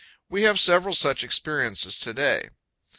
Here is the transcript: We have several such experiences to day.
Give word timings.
We 0.29 0.41
have 0.49 0.59
several 0.59 0.95
such 0.95 1.23
experiences 1.23 1.99
to 1.99 2.11
day. 2.11 2.49